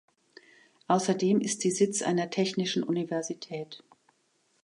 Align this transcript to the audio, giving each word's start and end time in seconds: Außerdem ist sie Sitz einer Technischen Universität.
Außerdem 0.87 1.39
ist 1.41 1.61
sie 1.61 1.69
Sitz 1.69 2.01
einer 2.01 2.31
Technischen 2.31 2.81
Universität. 2.81 3.83